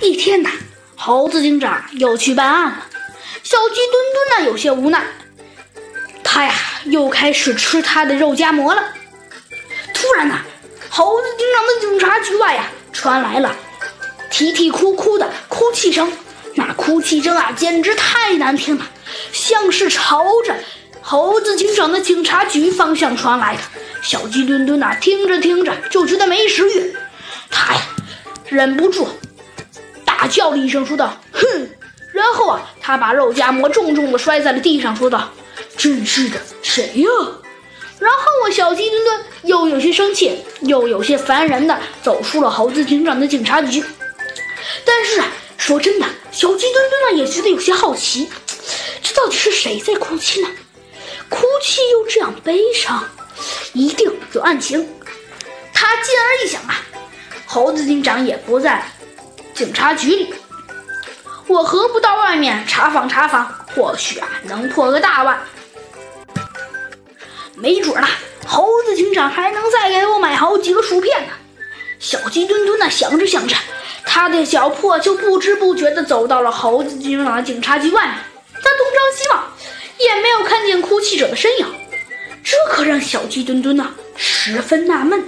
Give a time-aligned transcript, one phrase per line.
[0.00, 0.50] 一天呐，
[0.96, 2.86] 猴子警长又去办案了。
[3.42, 5.04] 小鸡墩墩呢，有些无奈，
[6.22, 6.52] 他呀
[6.84, 8.82] 又开始吃他的肉夹馍了。
[9.92, 10.38] 突然呢，
[10.88, 13.54] 猴子警长的警察局外呀传来了
[14.30, 16.12] 啼啼哭哭的哭泣声，
[16.54, 18.86] 那哭泣声啊简直太难听了，
[19.32, 20.54] 像是朝着
[21.00, 23.62] 猴子警长的警察局方向传来的。
[24.02, 26.94] 小鸡墩墩呐，听着听着就觉得没食欲，
[27.50, 27.80] 他呀
[28.48, 29.08] 忍不住
[30.26, 31.68] 叫了一声，说道：“哼！”
[32.12, 35.30] 然后啊，他把肉夹馍重重的摔在了地上，说道
[35.76, 37.08] ：“真是的，谁呀？”
[37.98, 43.82] 然后啊，小鸡墩墩又有些生气，又有些烦人的走出了猴子警长的警察局。
[44.84, 48.28] 但是啊，说真的，小鸡墩墩呢也觉得有些好奇，
[49.02, 50.48] 这到底是谁在哭泣呢？
[51.28, 53.02] 哭泣又这样悲伤，
[53.72, 54.86] 一定有案情。
[55.72, 56.80] 他进而一想啊，
[57.46, 58.84] 猴子警长也不在
[59.54, 60.34] 警察局里。
[61.46, 63.46] 我何不到外面查访查访？
[63.74, 65.40] 或许啊，能破个大案。
[67.54, 68.08] 没准呢，
[68.46, 71.32] 猴子警长还能再给我买好几个薯片呢。
[72.00, 73.54] 小鸡墩墩呢，想着想着，
[74.04, 78.14] 他的脚步就不知不觉地走到了猴子警长的警察局外面。
[78.54, 79.52] 他东张西望，
[79.98, 81.66] 也没有看见哭泣者的身影，
[82.42, 85.22] 这可让小鸡墩墩呢十分纳闷。